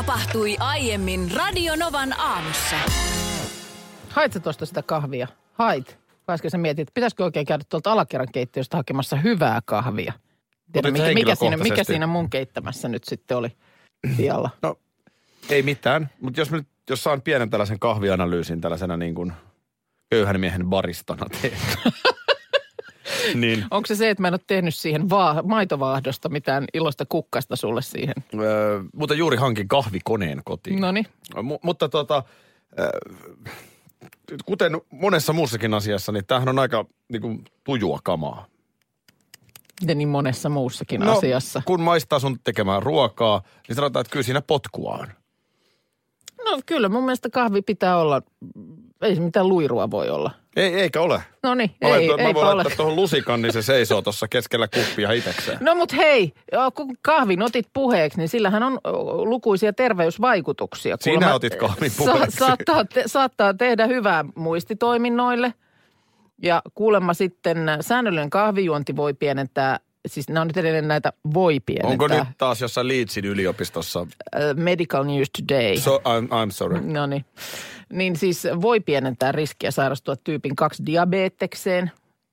[0.00, 2.76] Tapahtui aiemmin Radionovan aamussa.
[4.08, 5.28] Hait sä tuosta sitä kahvia?
[5.52, 5.98] Hait.
[6.28, 10.12] Vai äsken sä mietit, että pitäisikö oikein käydä tuolta alakerran keittiöstä hakemassa hyvää kahvia?
[10.72, 13.56] Tiedä, mikä, mikä, siinä, mikä siinä mun keittämässä nyt sitten oli
[14.16, 14.50] pialla?
[14.62, 14.78] No,
[15.50, 16.10] ei mitään.
[16.20, 19.32] Mutta jos, mä nyt, jos saan pienen tällaisen kahvianalyysin tällaisena niin kuin
[20.10, 21.58] köyhän miehen baristana teen.
[23.34, 27.56] niin Onko se se, että mä en ole tehnyt siihen va- maitovaahdosta mitään iloista kukkasta
[27.56, 28.14] sulle siihen?
[28.40, 30.80] Öö, mutta juuri hankin kahvikoneen kotiin.
[30.80, 31.06] No niin.
[31.42, 32.22] M- mutta tota,
[32.78, 32.90] öö,
[34.44, 38.46] kuten monessa muussakin asiassa, niin tämähän on aika niin kuin, tujua kamaa.
[39.88, 41.62] Ja niin monessa muussakin no, asiassa.
[41.66, 45.06] kun maistaa sun tekemään ruokaa, niin sanotaan, että kyllä siinä potkua on.
[46.44, 48.22] No kyllä mun mielestä kahvi pitää olla,
[49.02, 50.30] ei se mitään luirua voi olla.
[50.56, 51.22] Ei, eikä ole.
[51.42, 52.54] No niin, ei, laitan, mä voin ole.
[52.54, 55.58] laittaa tuohon lusikan, niin se seisoo tuossa keskellä kuppia itsekseen.
[55.60, 56.32] No mut hei,
[56.74, 58.80] kun kahvin otit puheeksi, niin sillähän on
[59.24, 60.96] lukuisia terveysvaikutuksia.
[61.00, 62.36] Sinä otit kahvin puheeksi.
[62.36, 65.54] saattaa, te, saattaa tehdä hyvää muistitoiminnoille.
[66.42, 71.90] Ja kuulemma sitten säännöllinen kahvijuonti voi pienentää, siis nämä on nyt edelleen näitä voi pienentää.
[71.90, 74.00] Onko nyt taas jossain Leedsin yliopistossa?
[74.00, 75.76] Äh, Medical News Today.
[75.76, 76.80] So, I'm, I'm sorry.
[76.80, 77.24] No niin.
[77.92, 81.90] Niin siis voi pienentää riskiä sairastua tyypin 2 diabetekseen,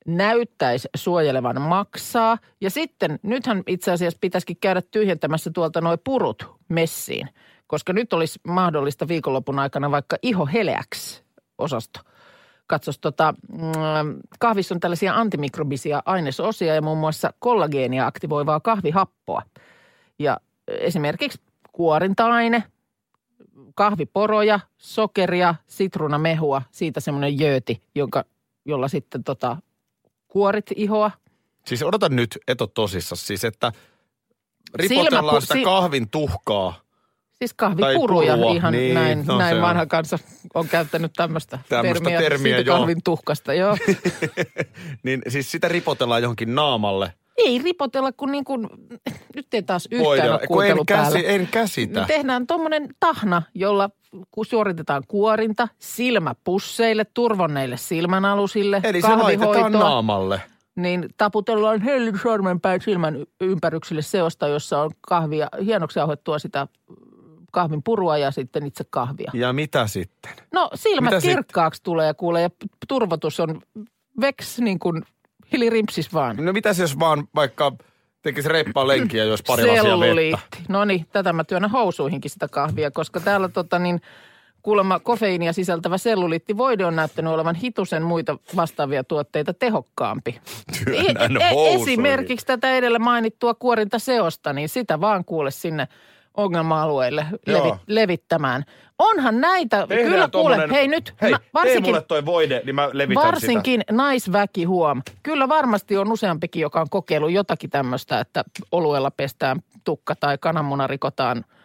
[0.07, 2.37] näyttäisi suojelevan maksaa.
[2.61, 7.29] Ja sitten, nythän itse asiassa pitäisikin käydä tyhjentämässä tuolta noin purut messiin,
[7.67, 11.23] koska nyt olisi mahdollista viikonlopun aikana vaikka iho heleäksi
[11.57, 11.99] osasto.
[12.67, 13.59] Katsos, tota, mm,
[14.39, 19.41] kahvissa on tällaisia antimikrobisia ainesosia ja muun muassa kollageenia aktivoivaa kahvihappoa.
[20.19, 22.63] Ja esimerkiksi kuorinta-aine,
[23.75, 28.25] kahviporoja, sokeria, sitruunamehua, siitä semmoinen jööti, jonka,
[28.65, 29.57] jolla sitten tota,
[30.27, 31.11] kuorit ihoa.
[31.65, 33.17] Siis odota nyt, et ole tosissaan.
[33.17, 33.71] Siis, että
[34.75, 36.73] ripotellaan Silmäpu- sitä si- kahvin tuhkaa.
[37.39, 39.61] Siis kahvipuruja Tai purua, ihan niin, näin, no näin se on.
[39.61, 40.19] vanha kansa
[40.53, 42.77] on käyttänyt tämmöistä termiä, termiä, siitä joo.
[42.77, 43.53] kahvin tuhkasta.
[43.53, 43.77] Joo.
[45.03, 47.13] niin siis sitä ripotellaan johonkin naamalle.
[47.37, 48.67] Ei ripotella, kun niin kuin,
[49.35, 50.29] nyt ei taas yhtään Voidaan.
[50.29, 52.05] ole Kun en, käsi, en käsitä.
[52.07, 53.89] Tehdään tuommoinen tahna, jolla
[54.31, 60.41] kun suoritetaan kuorinta silmäpusseille, turvonneille silmänalusille, Eli se laitetaan naamalle.
[60.75, 66.67] niin taputellaan hellin sormenpäin silmän ympäryksille seosta, jossa on kahvia, hienoksi jauhettua sitä
[67.51, 69.31] kahvin purua ja sitten itse kahvia.
[69.33, 70.31] Ja mitä sitten?
[70.53, 71.29] No silmät Mitä sit?
[71.31, 72.49] kirkkaaksi tulee kuule ja
[72.87, 73.61] turvotus on
[74.21, 75.03] veks niin kuin
[75.51, 76.35] hilirimpsis vaan.
[76.45, 77.71] No mitäs jos vaan vaikka
[78.21, 79.89] tekisi reippaa lenkkiä, jos pari lasia vettä?
[79.89, 80.57] Selluliitti.
[80.69, 84.01] No niin, tätä mä työnnän housuihinkin sitä kahvia, koska täällä tota niin,
[84.61, 90.41] kuulemma kofeiinia sisältävä selluliittivoide on näyttänyt olevan hitusen muita vastaavia tuotteita tehokkaampi.
[90.85, 91.73] Työnnän E- e-.
[91.73, 95.87] Esimerkiksi tätä edellä mainittua kuorintaseosta, niin sitä vaan kuule sinne
[96.37, 97.77] ongelma-alueille levi, Joo.
[97.87, 98.63] levittämään.
[98.99, 102.75] Onhan näitä, Tehdään kyllä kuule, tommonen- hei nyt, Hei, tee varsinkin, mulle toi voide, niin
[102.75, 105.01] mä levitän varsinkin naisväki huom.
[105.23, 110.87] Kyllä varmasti on useampikin, joka on kokeillut jotakin tämmöistä, että oluella pestään tukka tai kananmuna
[110.87, 111.57] rikotaan sitä.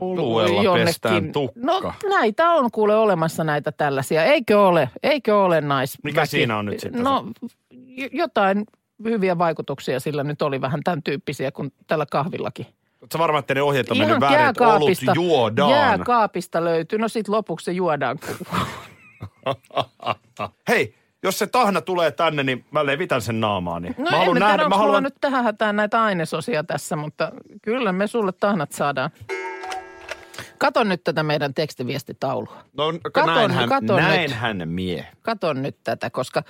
[0.00, 1.60] Oluella pestään tukka.
[1.62, 4.24] No näitä on kuule olemassa näitä tällaisia.
[4.24, 4.90] Eikö ole?
[5.02, 6.00] Eikö ole naisväki?
[6.04, 7.24] Mikä siinä on nyt sitten No
[8.12, 8.64] jotain
[9.04, 12.66] hyviä vaikutuksia sillä nyt oli vähän tämän tyyppisiä kuin tällä kahvillakin.
[13.12, 15.70] Sä varmaan, että ne ohjeet on mennyt väärin, että olut juodaan.
[15.70, 16.98] jääkaapista löytyy.
[16.98, 18.18] No sit lopuksi se juodaan.
[20.68, 23.88] Hei, jos se tahna tulee tänne, niin mä levitän sen naamaani.
[23.88, 25.02] No mä en haluan nähdä, mä haluan...
[25.02, 27.32] nyt tähän hätään näitä ainesosia tässä, mutta
[27.62, 29.10] kyllä me sulle tahnat saadaan.
[30.58, 32.64] Katon nyt tätä meidän tekstiviestitaulua.
[32.76, 34.06] No, Katon- näinhän, katon nyt.
[34.08, 35.06] näinhän mie.
[35.22, 36.42] Katon nyt tätä, koska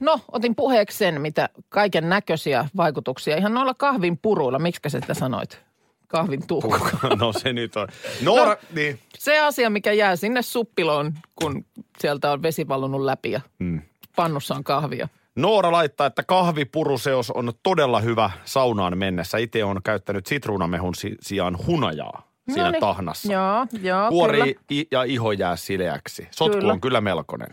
[0.00, 4.58] no otin puheeksi sen, mitä kaiken näköisiä vaikutuksia ihan noilla kahvin puruilla.
[4.58, 5.60] Miksi sä sitä sanoit?
[6.08, 6.90] Kahvin tuhka.
[7.20, 7.88] no se nyt on.
[8.22, 8.56] Noora, No.
[8.74, 8.98] niin.
[9.18, 11.64] Se asia, mikä jää sinne suppiloon, kun
[11.98, 13.82] sieltä on vesi valunut läpi ja Hmm.
[14.16, 15.08] pannussa on kahvia.
[15.36, 19.38] Noora laittaa, että kahvipuruseos on todella hyvä saunaan mennessä.
[19.38, 22.80] Itse on käyttänyt sitruunamehun si- sijaan hunajaa siinä Noniin.
[22.80, 23.32] tahnassa.
[23.32, 24.38] Joo, joo, Kuori
[24.68, 24.84] kyllä.
[24.90, 26.28] ja iho jää sileäksi.
[26.30, 26.72] Sotku Kyllä.
[26.72, 27.48] on kyllä melkoinen.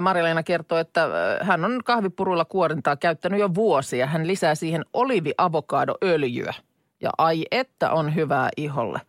[0.00, 1.08] Marja-Leena kertoo, että
[1.40, 4.06] hän on kahvipuruilla kuorintaa käyttänyt jo vuosia.
[4.06, 6.54] Hän lisää siihen oliiviavokadoöljyä.
[7.00, 9.00] Ja ai että on hyvää iholle.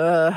[0.00, 0.32] Öö,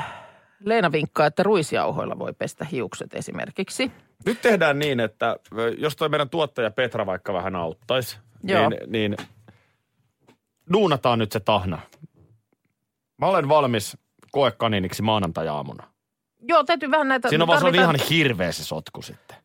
[0.64, 3.92] Leena vinkkaa, että ruisjauhoilla voi pestä hiukset esimerkiksi.
[4.26, 5.36] Nyt tehdään niin, että
[5.78, 8.68] jos toi meidän tuottaja Petra vaikka vähän auttaisi, Joo.
[8.68, 9.16] niin, niin
[10.72, 11.78] duunataan nyt se tahna.
[13.18, 13.96] Mä olen valmis
[14.32, 15.84] koekaniiniksi maanantai-aamuna.
[16.48, 17.28] Joo, täytyy vähän näitä...
[17.28, 19.36] Siinä on vaan tarvitaan- ihan hirveä se sotku sitten.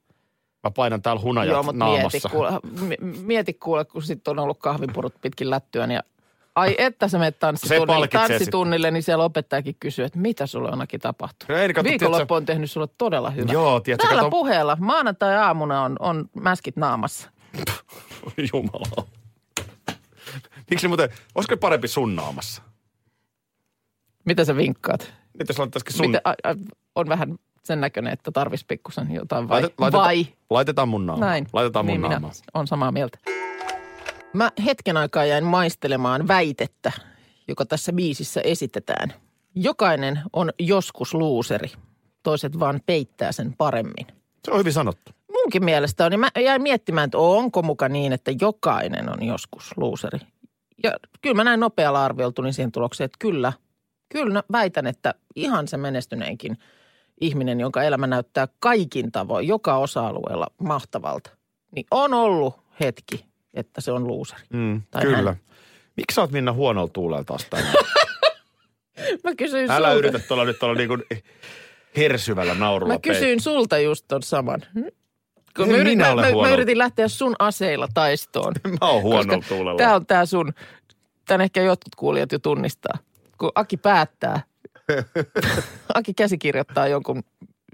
[0.63, 2.29] Mä painan täällä hunajat Joo, mutta mieti naamassa.
[2.29, 6.01] kuule, mi- mieti kuule, kun sitten on ollut kahvipurut pitkin lättyä, ja
[6.55, 11.49] ai että sä menet tanssitunnille, tanssitunnille niin siellä opettajakin kysyy, että mitä sulle onkin tapahtunut.
[11.49, 13.53] No ei, kato, Viikonloppu on tehnyt sulle todella hyvää.
[13.53, 17.29] Joo, tiedätkö, Täällä kato- puheella maanantai-aamuna on, on mäskit naamassa.
[18.53, 19.07] Jumala.
[20.69, 22.61] Miksi muuten, olisiko parempi sun naamassa?
[24.25, 25.13] Mitä sä vinkkaat?
[25.39, 26.07] Nyt jos laittaisikin sun...
[26.07, 26.55] Miten, a, a,
[26.95, 29.61] on vähän sen näköinen, että tarvisi pikkusen jotain vai?
[29.61, 30.27] Laite- laiteta- vai?
[30.49, 31.25] Laitetaan mun naama.
[31.25, 31.47] Näin.
[31.53, 32.31] Laitetaan mun niin naama.
[32.53, 33.17] on samaa mieltä.
[34.33, 36.91] Mä hetken aikaa jäin maistelemaan väitettä,
[37.47, 39.13] joka tässä biisissä esitetään.
[39.55, 41.71] Jokainen on joskus luuseri.
[42.23, 44.07] Toiset vaan peittää sen paremmin.
[44.45, 45.11] Se on hyvin sanottu.
[45.33, 46.11] Munkin mielestä on.
[46.11, 50.19] Ja mä jäin miettimään, että onko muka niin, että jokainen on joskus luuseri.
[50.83, 50.91] Ja
[51.21, 53.53] kyllä mä näin nopealla arvioltu niin siihen tulokseen, että kyllä.
[54.13, 56.57] Kyllä väitän, että ihan se menestyneenkin
[57.21, 61.29] ihminen, jonka elämä näyttää kaikin tavoin, joka osa-alueella mahtavalta,
[61.71, 64.43] niin on ollut hetki, että se on luuseri.
[64.53, 65.17] Mm, Tai kyllä.
[65.17, 65.35] hän.
[65.97, 67.73] Miksi sä oot Minna huonolla tuulella taas tänään?
[69.23, 70.97] Mä kysyin Älä sulta, yritä tuolla nyt olla niinku
[71.97, 74.61] hersyvällä naurulla mä kysyin sulta just ton saman.
[75.57, 78.53] Kun mä, yritin, mä, mä, yritin lähteä sun aseilla taistoon.
[78.81, 79.77] Mä oon huonolla tuulella.
[79.77, 80.53] Tämä on tämä sun,
[81.27, 82.97] tämän ehkä jotkut kuulijat jo tunnistaa.
[83.43, 84.41] Kun Aki päättää,
[85.95, 87.23] Aki käsikirjoittaa jonkun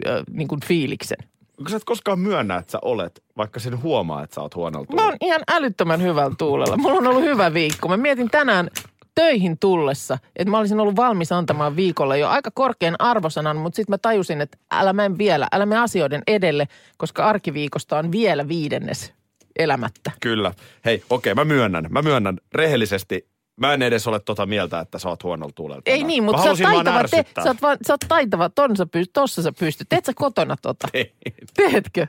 [0.07, 1.17] äh, niin kuin fiiliksen.
[1.57, 4.85] Kun sä et koskaan myönnä, että sä olet, vaikka sen huomaa, että sä oot huonolla
[4.85, 5.09] Mä tuulella.
[5.09, 6.77] oon ihan älyttömän hyvällä tuulella.
[6.77, 7.87] Mulla on ollut hyvä viikko.
[7.87, 8.69] Mä mietin tänään
[9.15, 13.93] töihin tullessa, että mä olisin ollut valmis antamaan viikolla jo aika korkean arvosanan, mutta sitten
[13.93, 16.67] mä tajusin, että älä mene vielä, älä mene asioiden edelle,
[16.97, 19.13] koska arkiviikosta on vielä viidennes
[19.59, 20.11] elämättä.
[20.19, 20.53] Kyllä.
[20.85, 21.87] Hei, okei, mä myönnän.
[21.89, 23.29] Mä myönnän rehellisesti.
[23.59, 25.81] Mä en edes ole tota mieltä, että sä oot huonolla tuulella.
[25.85, 28.85] Ei niin, mutta sä oot taitava, te, sä, oot vaan, sä oot taitava, ton sä
[28.85, 29.89] pystyt, tossa sä pystyt.
[29.89, 30.87] Teet sä kotona tota?
[31.57, 32.07] Teetkö?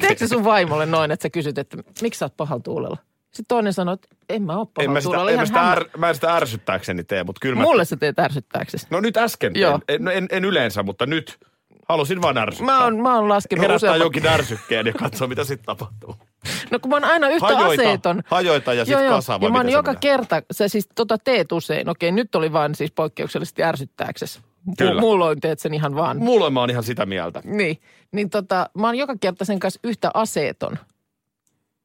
[0.00, 2.96] Teetkö sä sun vaimolle noin, että sä kysyt, että miksi sä oot pahalla tuulella?
[3.24, 5.30] Sitten toinen sanoo, että en mä oo En pahalla mä, sitä, tuulella.
[5.30, 7.62] en, mä, sitä är, mä en sitä ärsyttääkseni tee, mutta kyllä mä...
[7.62, 8.86] Mulle sä teet ärsyttääksesi.
[8.90, 9.52] No nyt äsken.
[9.56, 9.80] Joo.
[9.88, 11.38] En, no en, en, yleensä, mutta nyt
[11.88, 12.66] halusin vaan ärsyttää.
[12.66, 14.00] Mä oon, mä oon laskenut Herättää useamman...
[14.00, 16.14] jonkin ärsykkeen ja katsoa, mitä sitten tapahtuu.
[16.70, 18.22] No kun mä oon aina yhtä Hajoita, aseeton.
[18.26, 19.10] hajoita ja sit Joo, joo.
[19.14, 21.88] kasaa, Ja mä oon joka kerta, sä siis tota teet usein.
[21.88, 24.40] Okei, nyt oli vaan siis poikkeuksellisesti ärsyttääksesi.
[24.78, 25.00] Kyllä.
[25.00, 26.16] Muulloin teet sen ihan vaan.
[26.18, 27.40] Mulla mä oon ihan sitä mieltä.
[27.44, 27.80] Niin,
[28.12, 30.78] niin tota, mä oon joka kerta sen kanssa yhtä aseeton.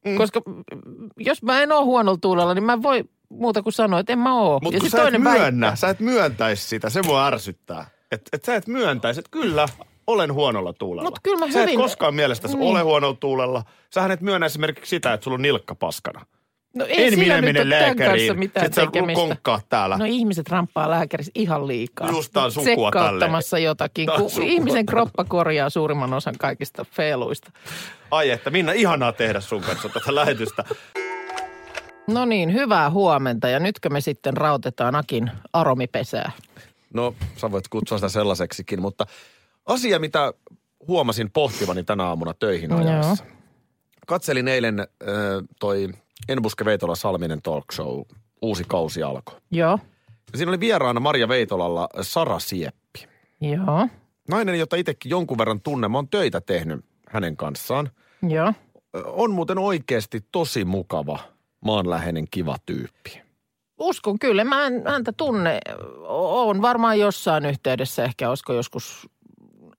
[0.06, 0.18] Mm.
[0.18, 0.42] Koska
[1.18, 4.19] jos mä en oo huonolla tuulella, niin mä en voi muuta kuin sanoa, että en
[4.19, 4.59] mä oo.
[4.63, 5.75] Mutta kun sä et myönnä, väittää.
[5.75, 7.86] sä et myöntäisi sitä, se mua ärsyttää.
[8.12, 9.65] Että et sä et myöntäisi, että kyllä,
[10.12, 11.10] olen huonolla tuulella.
[11.10, 12.69] Mut kyllä mä sä hyvin- et koskaan mielestäsi Niin.
[12.72, 13.63] ole huonolla tuulella.
[13.94, 16.25] Sähän et myönnä esimerkiksi sitä, että sulla on nilkka paskana.
[16.75, 18.40] No ei en minä mene lääkäriin.
[18.40, 19.98] mitään Sitten sä konkkaat täällä.
[19.98, 22.10] No ihmiset ramppaa lääkärissä ihan liikaa.
[22.10, 26.86] Just tää on sukua Tsekkauttamassa jotakin, Tää kun sukua ihmisen kroppa korjaa suurimman osan kaikista
[26.92, 27.52] feiluista.
[28.12, 30.63] Ai että, Minna, ihanaa tehdä sun kanssa tätä lähetystä.
[32.08, 36.32] No niin, hyvää huomenta ja nytkö me sitten rautetaan Akin aromipesää?
[36.94, 39.06] No, sä voit kutsua sitä sellaiseksikin, mutta
[39.72, 40.34] asia, mitä
[40.88, 43.25] huomasin pohtivani tänä aamuna töihin ajassa.
[44.08, 44.88] Katselin eilen äh,
[45.60, 45.90] toi
[46.30, 48.01] Enbuske Veitola Salminen talk show,
[48.42, 49.36] uusi kausi alkoi.
[49.51, 49.80] Joo,
[50.32, 53.08] Ja Siinä oli vieraana Maria Veitolalla Sara Sieppi.
[53.42, 53.88] joo,
[54.30, 55.92] Nainen, jota itsekin jonkun verran tunnen.
[55.92, 57.90] Mä oon töitä tehnyt hänen kanssaan.
[58.30, 58.54] joo.
[59.06, 61.20] On muuten oikeasti tosi mukava,
[61.66, 63.22] maanläheinen, kiva tyyppi.
[63.80, 64.44] Uskon kyllä.
[64.44, 65.60] Mä en häntä tunne.
[66.08, 69.10] Oon varmaan jossain yhteydessä ehkä, olisiko joskus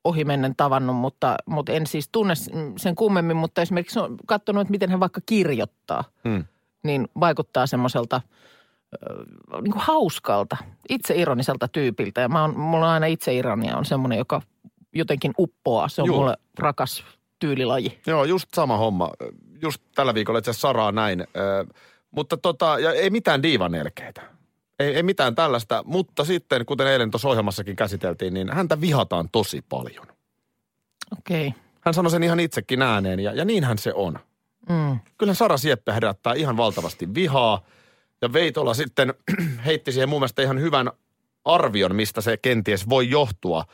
[0.04, 2.34] ohimennen tavannut, mutta, mutta en siis tunne
[2.76, 3.36] sen kummemmin.
[3.36, 6.44] Mutta esimerkiksi on katsonut, että miten hän vaikka kirjoittaa, Hmm.
[6.82, 8.20] niin vaikuttaa semmoiselta
[9.62, 10.56] niin kuin hauskalta,
[10.88, 12.20] itseironiselta tyypiltä.
[12.20, 14.42] Ja mä oon, mulla on aina itseironia on semmoinen, joka
[14.94, 15.88] jotenkin uppoaa.
[15.88, 16.16] Se on Juu.
[16.16, 17.04] mulle rakas
[17.38, 18.00] tyylilaji.
[18.06, 19.10] Joo, just sama homma.
[19.62, 21.20] Just tällä viikolla itse asiassa Saraa näin.
[21.20, 21.66] Ö,
[22.10, 24.22] mutta tota, ja ei mitään diivanelkeitä.
[24.82, 29.64] Ei, ei mitään tällaista, mutta sitten, kuten eilen tuossa ohjelmassakin käsiteltiin, niin häntä vihataan tosi
[29.68, 30.06] paljon.
[31.18, 31.48] Okei.
[31.48, 31.60] Okay.
[31.80, 34.18] Hän sanoi sen ihan itsekin ääneen, ja, ja niinhän se on.
[34.68, 34.98] Mm.
[35.18, 37.62] Kyllä Sara Sieppe herättää ihan valtavasti vihaa.
[38.22, 39.14] Ja Veitola sitten
[39.66, 40.90] heitti siihen mun mielestä ihan hyvän
[41.44, 43.64] arvion, mistä se kenties voi johtua.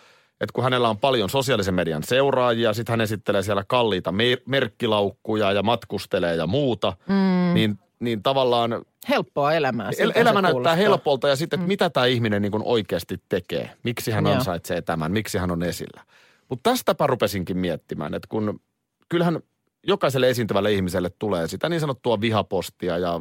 [0.41, 5.53] Että kun hänellä on paljon sosiaalisen median seuraajia, sitten hän esittelee siellä kalliita mer- merkkilaukkuja
[5.53, 7.55] ja matkustelee ja muuta, mm.
[7.55, 9.91] niin niin tavallaan Helppoa elämää.
[9.99, 10.75] el- elämä näyttää kuulostaa.
[10.75, 13.71] helpolta ja sitten, että mitä tämä ihminen niin oikeasti tekee.
[13.83, 14.35] Miksi hän Joo.
[14.35, 16.03] ansaitsee tämän, miksi hän on esillä.
[16.49, 18.61] Mutta tästäpä rupesinkin miettimään, että kun
[19.09, 19.41] kyllähän
[19.87, 23.21] jokaiselle esiintyvälle ihmiselle tulee sitä niin sanottua vihapostia ja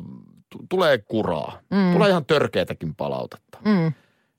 [0.50, 1.60] t- tulee kuraa.
[1.70, 1.94] Mm.
[1.94, 3.58] Tulee ihan törkeätäkin palautetta.
[3.66, 3.94] Mm,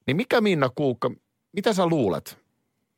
[0.07, 1.11] Niin mikä Minna Kuukka,
[1.53, 2.39] mitä sä luulet?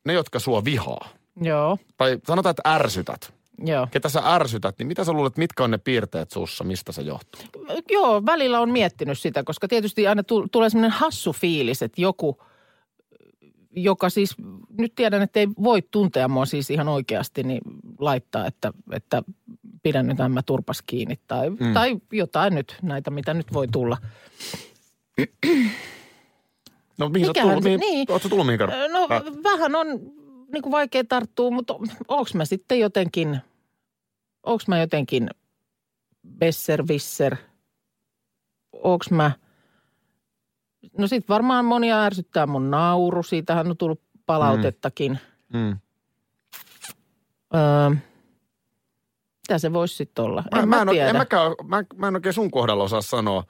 [0.05, 1.09] Ne, jotka sua vihaa,
[1.41, 3.33] joo, tai sanotaan, että ärsytät.
[3.65, 3.87] Joo.
[3.91, 7.41] Ketä sä ärsytät, niin mitä sä luulet, mitkä on ne piirteet sussa, mistä se johtuu?
[7.89, 12.43] Joo, välillä on miettinyt sitä, koska tietysti aina tu- tulee semmoinen hassu fiilis, että joku,
[13.75, 14.35] joka siis,
[14.77, 17.61] nyt tiedän, että ei voi tuntea mua siis ihan oikeasti, niin
[17.99, 19.23] laittaa, että, että
[19.83, 21.73] pidän nyt mä turpas kiinni tai, mm.
[21.73, 23.97] tai jotain nyt, näitä mitä nyt voi tulla.
[26.97, 27.63] No mihin Mikähän tullut?
[27.63, 28.07] Mihin, niin.
[28.23, 28.59] Sä tullut mihin
[28.91, 29.87] No Äh, vähän on
[30.51, 31.73] niin kuin vaikea tarttua, mutta
[32.07, 33.39] onko mä sitten jotenkin,
[34.43, 35.29] onko mä jotenkin
[36.37, 37.35] besservisser,
[38.73, 39.31] onko mä,
[40.97, 45.19] no sit varmaan monia ärsyttää mun nauru, siitähän on tullut palautettakin.
[45.53, 45.77] Mm.
[47.55, 47.95] Öö,
[49.41, 50.43] mitä se voisi sitten olla?
[50.51, 51.09] Mä, en mä, mä, en, tiedä.
[51.09, 53.43] en mäkään, mä, mä en oikein sun kohdalla osaa sanoa,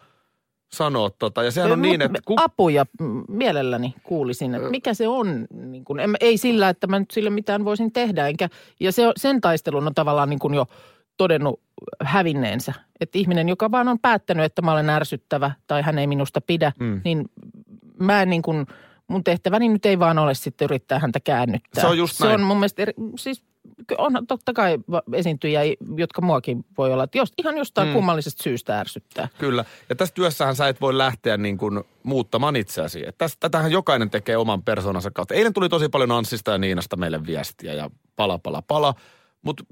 [0.75, 1.43] sanoa tota.
[1.43, 2.85] Ja sehän on Mut niin, että kun, Apuja
[3.27, 5.47] mielelläni kuulisin, että mikä se on.
[5.53, 8.27] Niin kun, en, ei sillä, että mä nyt sille mitään voisin tehdä.
[8.27, 8.49] Enkä,
[8.79, 10.65] ja se, on- sen taistelun on tavallaan niin kuin jo
[11.17, 11.59] todennut
[12.03, 12.73] hävinneensä.
[12.99, 16.71] Että ihminen, joka vaan on päättänyt, että mä olen ärsyttävä tai hän ei minusta pidä,
[16.79, 17.01] Mm.
[17.05, 17.25] niin
[17.99, 18.65] mä en niin kuin,
[19.07, 21.81] mun tehtäväni nyt ei vaan ole sitten yrittää häntä käännyttää.
[21.81, 22.35] Se on just Se näin.
[22.41, 23.43] on mun mielestä, eri, siis
[23.97, 24.77] on totta kai
[25.13, 25.61] esiintyjiä,
[25.97, 27.91] jotka muakin voi olla, että jos, ihan jostain Mm.
[27.91, 27.93] mm.
[27.93, 29.27] kummallisesta syystä ärsyttää.
[29.37, 29.65] Kyllä.
[29.89, 33.03] Ja tässä työssähän sä et voi lähteä niin kuin muuttamaan itseäsi.
[33.17, 35.33] Tästä, tätähän jokainen tekee oman persoonansa kautta.
[35.33, 38.93] Eilen tuli tosi paljon Anssista ja Niinasta meille viestiä ja pala, pala, pala.
[39.41, 39.63] Mutta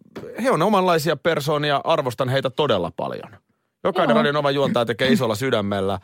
[0.44, 3.36] he on omanlaisia persoonia, arvostan heitä todella paljon.
[3.84, 4.18] Jokainen Joo.
[4.18, 6.00] Radion Nova juontaja tekee isolla sydämellä.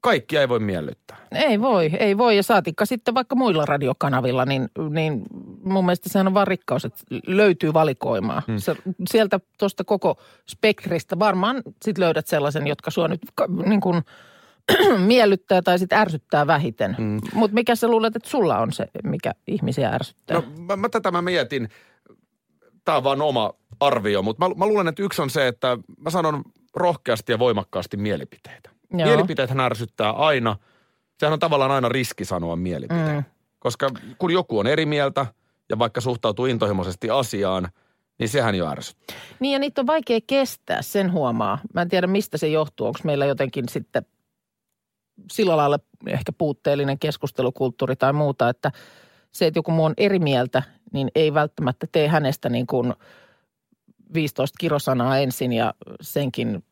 [0.00, 1.16] Kaikkia ei voi miellyttää.
[1.32, 2.36] Ei voi, ei voi.
[2.36, 5.22] Ja saatikka sitten vaikka muilla radiokanavilla, niin, niin
[5.64, 8.42] mun mielestä sehän on vaan rikkaus, että löytyy valikoimaa.
[8.46, 8.58] Hmm.
[8.58, 8.76] Se,
[9.10, 13.20] sieltä tuosta koko spektristä varmaan sit löydät sellaisen, jotka sua nyt
[13.66, 14.02] niin kuin
[15.06, 16.96] miellyttää tai sitten ärsyttää vähiten.
[16.96, 17.20] Hmm.
[17.34, 20.36] Mutta mikä sä luulet, että sulla on se, mikä ihmisiä ärsyttää?
[20.36, 21.68] No mä, mä tätä mä mietin.
[22.84, 26.10] Tämä on vaan oma arvio, mutta mä, mä luulen, että yksi on se, että mä
[26.10, 26.42] sanon
[26.74, 28.77] rohkeasti ja voimakkaasti mielipiteitä.
[28.92, 29.06] Joo.
[29.06, 30.56] Mielipiteethän ärsyttää aina.
[31.18, 33.12] Sehän on tavallaan aina riski sanoa mielipide.
[33.12, 33.24] Mm.
[33.58, 35.26] Koska kun joku on eri mieltä
[35.68, 37.68] ja vaikka suhtautuu intohimoisesti asiaan,
[38.18, 39.16] niin sehän jo ärsyttää.
[39.40, 41.58] Niin ja niitä on vaikea kestää, sen huomaa.
[41.74, 44.06] Mä en tiedä mistä se johtuu, onko meillä jotenkin sitten
[45.30, 48.72] sillä lailla ehkä puutteellinen keskustelukulttuuri tai muuta, että
[49.32, 52.94] se, että joku muu on eri mieltä, niin ei välttämättä tee hänestä niin kuin
[54.14, 56.64] 15 kirosanaa ensin ja senkin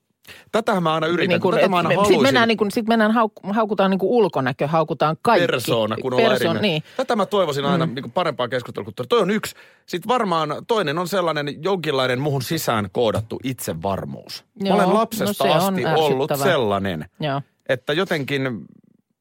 [0.52, 2.22] Tätähän mä aina yritän, niin kuin, tätä mä aina Sitten haluaisin.
[2.22, 5.46] mennään, niin kuin, sit mennään hauk- haukutaan niin kuin ulkonäkö, haukutaan kaikki.
[5.46, 6.62] Persoona, kun ollaan Persoon, mieltä.
[6.62, 6.82] niin.
[6.96, 7.94] Tätä mä toivoisin aina mm.
[7.94, 9.08] niin parempaa keskustelukulttuuria.
[9.08, 9.54] Toi on yksi.
[9.86, 14.44] Sitten varmaan toinen on sellainen jonkinlainen muhun sisään koodattu itsevarmuus.
[14.62, 17.42] Mä Joo, olen no lapsesta se on asti ollut sellainen, Joo.
[17.68, 18.66] että jotenkin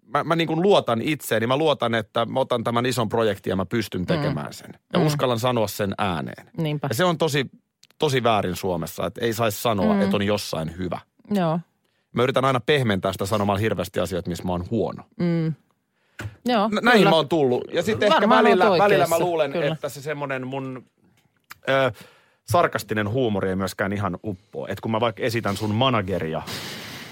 [0.08, 1.48] mä, mä niin kuin luotan itseeni.
[1.48, 4.70] Mä luotan, että mä otan tämän ison projektin ja mä pystyn tekemään sen.
[4.94, 5.06] Ja Mm.
[5.06, 6.48] uskallan sanoa sen ääneen.
[6.58, 6.88] Niinpä.
[6.88, 7.46] Ja se on tosi,
[8.00, 10.02] tosi väärin Suomessa, että ei saisi sanoa, Mm.
[10.02, 11.00] että on jossain hyvä.
[11.32, 11.60] Joo.
[12.14, 15.04] Mä yritän aina pehmentää sitä sanomalla hirveästi asioita, missä mä oon huono.
[15.20, 15.54] Mm.
[16.46, 17.10] Joo, N- näihin kyllä.
[17.10, 17.64] mä oon tullut.
[17.74, 19.74] Ja sitten ehkä välillä, välillä mä luulen, kyllä.
[19.74, 20.86] että se semmoinen mun
[21.70, 21.92] ö,
[22.46, 24.68] sarkastinen huumori ei myöskään ihan uppoa.
[24.68, 26.42] Että kun mä vaikka esitän sun manageria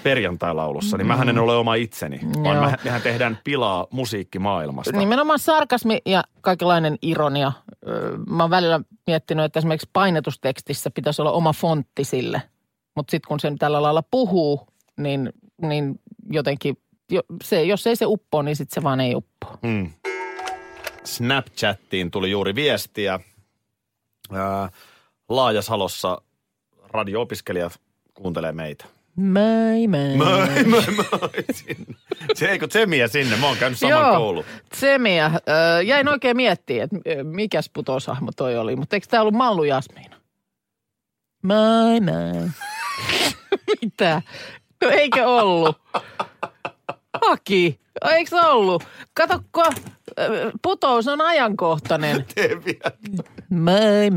[0.02, 2.64] perjantai-laulussa, niin mähän en ole oma itseni, vaan Joo.
[2.64, 4.96] mä, mehän tehdään pilaa musiikkimaailmasta.
[4.98, 7.52] Nimenomaan sarkasmi ja kaikenlainen ironia.
[8.30, 12.42] Mä oon välillä miettinyt, että esimerkiksi painetustekstissä pitäisi olla oma fontti sille.
[12.96, 15.32] Mutta sitten kun sen tällä lailla puhuu, niin,
[15.62, 16.76] niin jotenkin,
[17.10, 19.58] jo, se, jos ei se uppoa, niin sitten se vaan ei uppoa.
[19.62, 19.90] Mm.
[21.04, 23.20] Snapchattiin tuli juuri viestiä.
[24.32, 24.70] Ää,
[25.28, 26.22] Laajasalossa
[26.82, 27.80] radio-opiskelijat
[28.14, 28.84] kuuntelee meitä.
[29.16, 30.16] Moi, moi,
[30.96, 31.30] moi.
[31.52, 31.94] Sinne.
[32.34, 33.36] Se eikö Tsemiä sinne?
[33.36, 34.16] Mä oon käynyt saman Joo.
[34.16, 34.44] koulun.
[34.70, 35.30] Tsemiä.
[35.48, 38.76] Öö, jäin oikein miettimään, että mikäs putosahmo toi oli.
[38.76, 40.16] Mutta eikö tämä ollut Mallu Jasmiina?
[41.42, 42.50] Moi, moi.
[43.82, 44.22] Mitä?
[44.82, 45.78] No eikö ollut?
[47.26, 47.80] Haki.
[48.10, 48.84] Eikö se ollut?
[49.14, 49.64] Kato, kun
[50.18, 52.24] ö, putous on ajankohtainen.
[52.34, 52.90] Tee vielä.
[53.50, 54.10] Moi,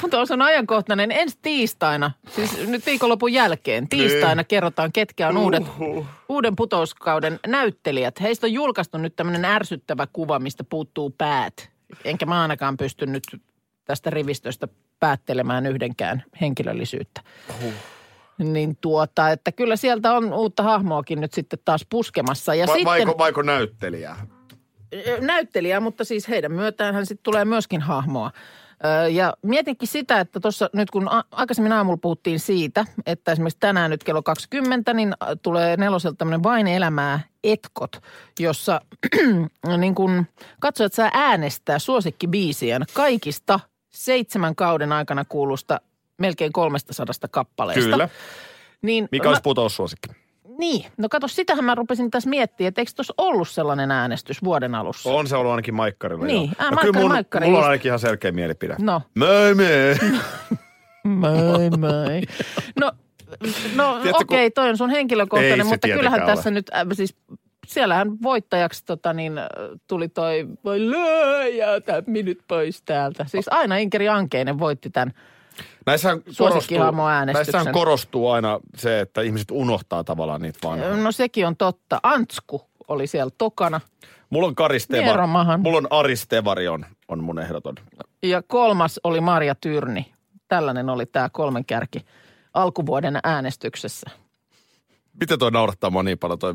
[0.00, 3.88] Putous on ajankohtainen ensi tiistaina, siis nyt viikonlopun jälkeen.
[3.88, 5.62] Tiistaina kerrotaan, ketkä on uudet,
[6.28, 8.20] uuden putouskauden näyttelijät.
[8.20, 11.70] Heistä on julkaistu nyt tämmöinen ärsyttävä kuva, mistä puuttuu päät.
[12.04, 13.22] Enkä mä ainakaan pysty nyt
[13.84, 14.68] tästä rivistöstä
[15.00, 17.20] päättelemään yhdenkään henkilöllisyyttä.
[18.38, 22.54] Niin tuota, että kyllä sieltä on uutta hahmoakin nyt sitten taas puskemassa.
[22.54, 24.26] Ja Va- sitten, vaiko, vaiko näyttelijää?
[25.20, 28.30] näyttelijää, mutta siis heidän myötään hän sitten tulee myöskin hahmoa.
[29.10, 34.04] Ja mietinkin sitä, että tuossa nyt kun aikaisemmin aamulla puhuttiin siitä, että esimerkiksi tänään nyt
[34.04, 38.02] kello 20, niin tulee neloselta tämmöinen Vain elämää etkot,
[38.38, 38.80] jossa
[39.78, 40.26] niin kun
[40.60, 45.80] katsojat saa äänestää suosikkibiisien kaikista seitsemän kauden aikana kuulusta
[46.18, 47.90] melkein 300 kappaleesta.
[47.90, 48.08] Kyllä.
[48.82, 50.25] Niin Mikä mä- olisi putoussuosikki?
[50.58, 54.74] Niin, no kato, sitähän mä rupesin tässä miettimään, että eikö tuossa ollut sellainen äänestys vuoden
[54.74, 55.10] alussa?
[55.10, 56.26] On se ollut ainakin Maikkarilla.
[56.26, 56.42] Niin.
[56.44, 56.54] joo.
[56.58, 58.76] Ah, no, Maikkari, kyllä mun, Maikkari, mulla on ainakin ihan selkeä mielipide.
[58.78, 59.02] No.
[59.14, 59.96] Möi, möi.
[61.06, 62.22] Moi moi.
[62.80, 62.92] No,
[63.74, 67.16] no Tiedätkö, kun- okei, toi on sun henkilökohtainen, mutta kyllähän tietenkään tässä nyt, äh, siis
[67.66, 69.32] siellähän voittajaksi tota niin,
[69.88, 73.24] tuli toi, voi lööjätä minut pois täältä.
[73.28, 75.12] Siis aina Inkeri Ankeinen voitti tämän.
[75.86, 76.78] Näissähän korostuu,
[77.32, 80.96] näissähän korostuu aina se, että ihmiset unohtaa tavallaan niitä vanhoja.
[80.96, 82.00] No sekin on totta.
[82.02, 83.80] Antsku oli siellä tokana.
[84.30, 85.04] Mulla on Karis Tevar.
[85.04, 85.60] Vieromahan.
[85.60, 87.74] Mulla on Aris Tevari on, on mun ehdoton.
[88.22, 90.12] Ja kolmas oli Marja Tyrni.
[90.48, 92.00] Tällainen oli tämä kolmen kärki
[92.54, 94.10] alkuvuoden äänestyksessä.
[95.20, 96.54] Miten toi naurattaa mua niin paljon toi?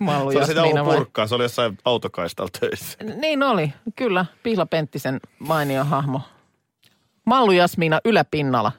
[0.00, 2.98] Mallu Se oli sitä ollut purkkaan, se oli jossain autokaistalla töissä.
[3.20, 4.26] Niin oli, kyllä.
[4.42, 6.20] Pihla Penttisen mainio hahmo.
[7.26, 8.72] Mallu Jasmiina yläpinnalla.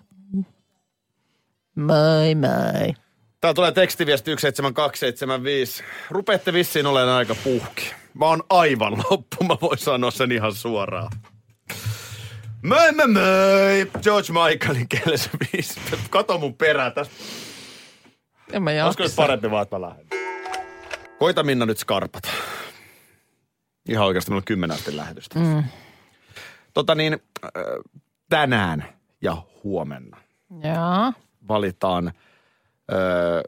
[1.75, 2.93] Moi moi.
[3.41, 5.83] Täällä tulee tekstiviesti 17275.
[6.09, 7.93] Rupeatte vissiin olemaan aika puhki.
[8.13, 11.11] Mä oon aivan loppu, mä voin sanoa sen ihan suoraan.
[12.61, 13.91] Möi, möi, möi.
[14.03, 15.79] George Michaelin kielessä biisi.
[16.09, 17.15] Kato mun perää tästä.
[18.51, 19.15] En mä Olisiko nyt jaksa.
[19.15, 20.05] parempi vaan, että mä lähden?
[21.19, 22.29] Koita Minna nyt skarpata.
[23.89, 25.39] Ihan oikeasti meillä on kymmenen asti lähetystä.
[25.39, 25.63] Mm.
[26.73, 27.13] Tota niin,
[27.45, 27.51] äh,
[28.29, 28.85] tänään
[29.21, 30.17] ja huomenna
[30.51, 31.13] Joo.
[31.47, 32.11] valitaan,
[32.91, 33.41] öö,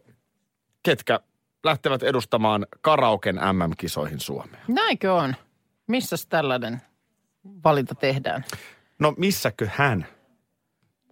[0.83, 1.19] ketkä
[1.63, 4.61] lähtevät edustamaan karaoken MM-kisoihin Suomea.
[4.67, 5.35] Näinkö on?
[5.87, 6.81] Missäs tällainen
[7.63, 8.45] valinta tehdään?
[8.99, 10.05] No missäkö hän?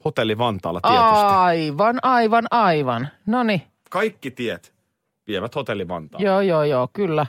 [0.06, 1.26] Hotelli Vantaalla tietysti.
[1.26, 3.08] Aivan, aivan, aivan.
[3.26, 4.74] No niin, Kaikki tiet
[5.28, 6.24] vievät Hotelli Vantaan.
[6.24, 7.26] joo, joo, joo, kyllä.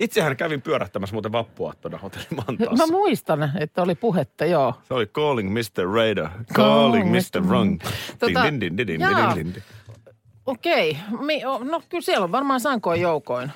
[0.00, 2.86] Itsehän kävin pyörähtämässä muuten vappuaattona Hotelli Mä Vantaassa.
[2.86, 4.74] muistan, että oli puhetta, joo.
[4.88, 5.84] Se oli Calling Mr.
[5.94, 7.42] Raider, Calling Mr.
[7.46, 7.80] Wrong.
[8.18, 9.34] Tota, Din, din, din, din, jaa.
[9.34, 9.62] din, din, din.
[10.46, 13.50] Okei, Mi- o- no kyllä siellä on varmaan sankoin joukoin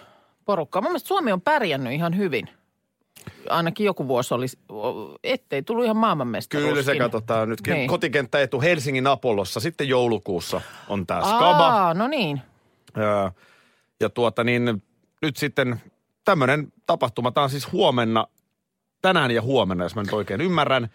[0.45, 0.83] porukkaa.
[0.83, 2.49] Mun mielestä Suomi on pärjännyt ihan hyvin.
[3.51, 4.47] Ainakin joku vuosi oli,
[5.25, 6.73] ettei tullut ihan maailmanmestaruuskin.
[6.73, 7.75] Kyllä se katsotaan nytkin.
[7.75, 7.89] Niin.
[7.89, 9.61] Kotikenttä etu Helsingin Apollossa.
[9.61, 11.67] Sitten joulukuussa on tämä Skaba.
[11.69, 12.41] Aa, no niin.
[12.97, 13.33] Ja,
[14.01, 14.83] ja tuota niin,
[15.23, 15.81] nyt sitten
[16.25, 18.27] tämmöinen tapahtuma, tämä on siis huomenna,
[19.03, 20.89] tänään ja huomenna, jos mä nyt oikein ymmärrän.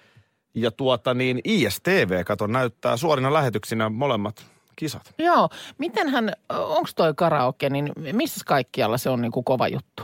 [0.53, 5.13] Ja tuota niin, ISTV, kato, näyttää suorina lähetyksinä molemmat kisat.
[5.17, 10.03] Joo, mitenhän, onko toi karaoke, niin missä kaikkialla se on niin kuin kova juttu?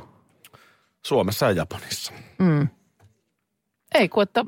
[1.06, 2.14] Suomessa ja Japanissa.
[3.96, 4.46] Ei kun, että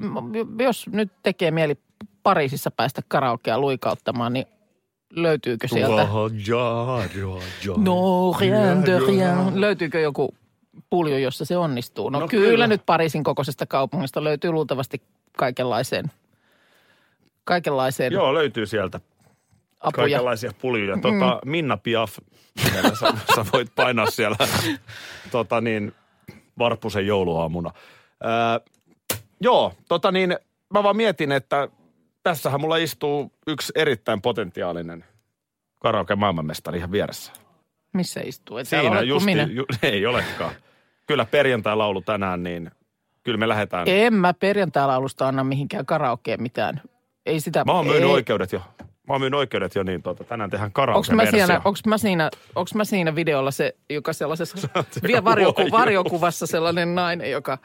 [0.59, 1.77] jos nyt tekee mieli
[2.23, 4.45] Pariisissa päästä karaokea luikauttamaan, niin
[5.09, 6.07] löytyykö sieltä?
[7.77, 9.61] No, rien de rien.
[9.61, 10.35] Löytyykö joku
[10.89, 12.09] pulju, jossa se onnistuu?
[12.09, 12.67] No, No kyllä, kyllä.
[12.67, 15.01] nyt Pariisin kokoisesta kaupungista löytyy luultavasti
[15.37, 16.11] kaikenlaiseen,
[17.43, 18.99] kaikenlaiseen Joo, löytyy sieltä
[19.79, 19.91] apuja.
[19.91, 20.97] kaikenlaisia puljuja.
[21.01, 22.17] Tota, Minna Piaf,
[22.99, 24.37] sä, sä, voit painaa siellä
[25.31, 25.93] tota niin,
[26.59, 27.71] Varpusen jouluaamuna.
[28.23, 28.59] Ää,
[29.41, 30.37] joo, tota niin,
[30.73, 31.67] mä vaan mietin, että
[32.23, 35.05] tässähän mulla istuu yksi erittäin potentiaalinen
[35.79, 37.31] karaoke maailmanmestari ihan vieressä.
[37.93, 38.57] Missä istuu?
[38.57, 39.43] Et Siinä ole minä.
[39.43, 40.51] ju, ei olekaan.
[41.07, 42.71] Kyllä perjantai-laulu tänään, niin
[43.23, 43.87] kyllä me lähdetään.
[43.87, 46.81] En mä perjantai-laulusta anna mihinkään karaokeen mitään.
[47.25, 47.63] Ei sitä...
[47.65, 48.13] Mä oon myynyt ei.
[48.13, 48.59] oikeudet jo.
[48.79, 52.29] Mä oon myynyt oikeudet jo, niin tota, tänään tehdään Onks mä, siinä, onks, mä siinä,
[52.55, 57.57] onks mä siinä videolla se, joka sellaisessa aika vie varjoku, varjokuvassa sellainen nainen, joka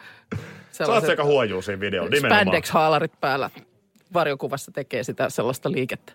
[0.72, 2.46] Sä oot huojuu siinä videolla, nimenomaan.
[2.46, 3.50] spandex-haalarit päällä
[4.14, 6.12] varjokuvassa tekee sitä sellaista liikettä.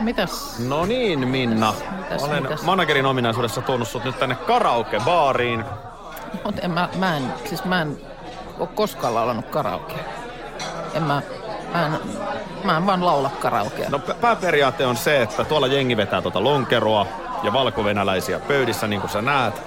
[0.00, 0.58] Mitäs?
[0.58, 1.74] No niin, Minna.
[1.98, 2.62] Mitäs, Olen mitäs?
[2.62, 5.64] managerin ominaisuudessa tuonut sut nyt tänne karaoke-baariin.
[6.44, 7.96] Mut en mä, mä en, siis mä en
[8.58, 9.98] ole koskaan laulanut karaokea.
[10.94, 11.22] En mä,
[11.72, 11.92] mä en,
[12.64, 13.90] mä en vaan laula karaokea.
[13.90, 17.06] No pääperiaate on se, että tuolla jengi vetää tuota lonkeroa
[17.42, 19.62] ja valkovenäläisiä pöydissä, niin kuin sä näet.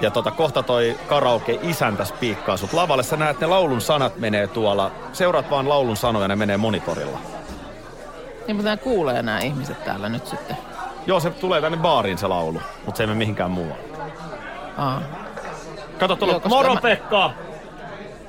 [0.00, 3.02] Ja tota, kohta toi karaoke isäntä spiikkaa sut lavalle.
[3.02, 4.90] Sä näet, ne laulun sanat menee tuolla.
[5.12, 7.18] Seuraat vaan laulun sanoja, ne menee monitorilla.
[8.46, 10.56] Niin mutta nämä kuulee nämä ihmiset täällä nyt sitten.
[11.06, 13.84] Joo, se tulee tänne baariin se laulu, mutta se ei mene mihinkään muualle.
[14.78, 15.02] Aa.
[15.98, 17.30] Kato tuolla, Joo, moro mä- Pekka!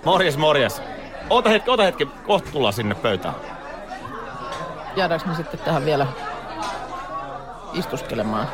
[0.05, 0.81] Morjes, morjes.
[1.29, 3.35] Ota hetki, ota hetki, kohta tullaan sinne pöytään.
[4.95, 6.07] jäädäänkö me sitten tähän vielä
[7.73, 8.47] istuskelemaan?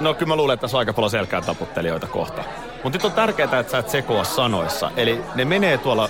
[0.00, 2.44] No kyllä mä luulen, että tässä on aika paljon selkään taputtelijoita kohta.
[2.82, 4.90] Mutta nyt on tärkeää, että sä et sekoa sanoissa.
[4.96, 6.08] Eli ne menee tuolla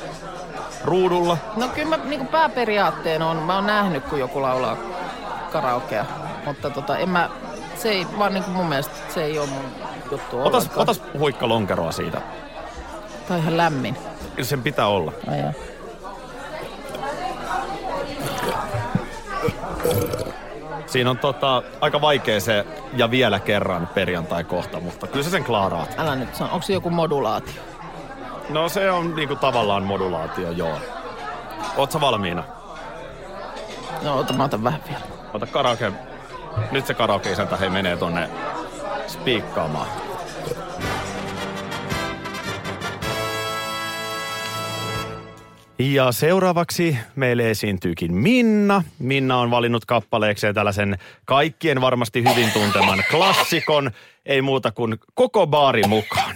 [0.85, 1.38] ruudulla.
[1.57, 4.77] No kyllä mä niin pääperiaatteen on, mä oon nähnyt, kun joku laulaa
[5.53, 6.05] karaokea.
[6.47, 7.31] Mutta tota, en mä,
[7.77, 9.64] se ei vaan niin kuin mun mielestä, se ei ole mun
[10.11, 10.83] juttu Otas, ollenkaan.
[10.83, 12.20] otas huikka lonkeroa siitä.
[13.29, 13.97] Tää on ihan lämmin.
[14.42, 15.12] Sen pitää olla.
[15.31, 15.53] Ai jaa.
[20.87, 22.66] Siinä on tota, aika vaikea se
[22.97, 25.94] ja vielä kerran perjantai kohta, mutta kyllä sä sen klaaraat.
[25.99, 27.62] Älä nyt sano, onko se joku modulaatio?
[28.49, 30.79] No se on niinku tavallaan modulaatio, joo.
[31.77, 32.45] Oot sä valmiina?
[34.03, 35.05] No ota, mä otan vähän vielä.
[35.35, 35.93] Ota karaoke.
[36.71, 38.31] Nyt se karaoke isäntä hei menee tonne
[39.07, 39.89] spiikkaamaan.
[45.79, 48.83] Ja seuraavaksi meille esiintyykin Minna.
[48.99, 53.91] Minna on valinnut kappaleekseen tällaisen kaikkien varmasti hyvin tunteman klassikon.
[54.27, 56.35] Ei muuta kuin koko baari mukaan.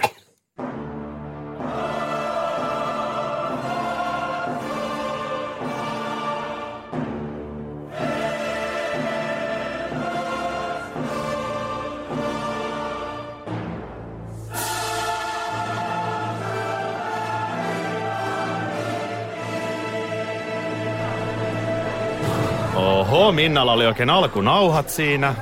[23.19, 25.35] Oho, Minnalla oli oikein alkunauhat siinä.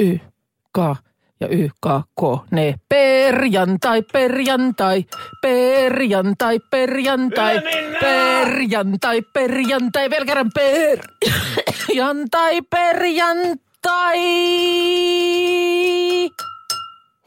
[0.00, 0.18] Y,
[0.72, 0.78] K
[1.40, 1.86] ja Y, K,
[2.20, 2.74] K, ne.
[2.88, 5.04] Perjantai, perjantai,
[5.42, 7.60] perjantai, perjantai,
[8.00, 14.18] perjantai, perjantai, vielä kerran perjantai, perjantai.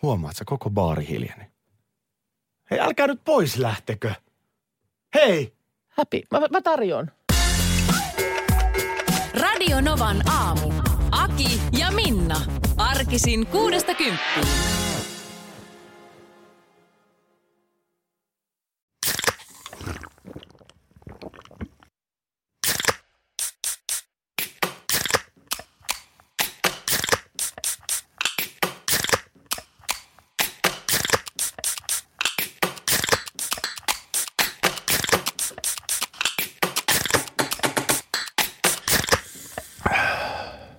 [0.01, 1.54] Huomaat sä koko baari hiljeni.
[2.75, 4.11] Hei, älkää nyt pois lähtekö.
[5.13, 5.53] Hei!
[5.89, 7.11] Häpi, mä, mä tarjoan.
[9.33, 10.73] Radio Novan aamu.
[11.11, 12.41] Aki ja Minna.
[12.77, 14.47] Arkisin kuudesta kymppiin.